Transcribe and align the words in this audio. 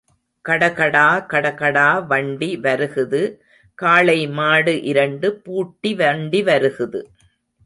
கடகடா 0.45 1.09
கடகடா 1.33 1.89
வண்டி 2.07 2.49
வருகுது 2.63 3.21
காளை 3.79 4.17
மாடு 4.39 4.75
இரண்டு 4.83 5.29
பூட்டி 5.43 5.93
வண்டி 5.93 6.41
வருகுது. 6.43 7.01